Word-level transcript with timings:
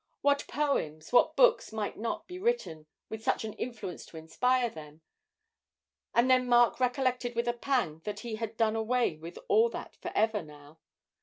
What 0.21 0.47
poems, 0.47 1.13
what 1.13 1.35
books 1.35 1.71
might 1.71 1.95
not 1.95 2.25
be 2.27 2.39
written, 2.39 2.87
with 3.07 3.21
such 3.23 3.45
an 3.45 3.53
influence 3.53 4.03
to 4.07 4.17
inspire 4.17 4.67
them, 4.67 5.01
and 6.15 6.27
then 6.27 6.47
Mark 6.49 6.79
recollected 6.79 7.35
with 7.35 7.47
a 7.47 7.53
pang 7.53 7.99
that 7.99 8.21
he 8.21 8.37
had 8.37 8.57
done 8.57 8.87
with 9.19 9.37
all 9.47 9.69
that 9.69 9.95
for 9.97 10.11
ever 10.15 10.41
now. 10.41 10.79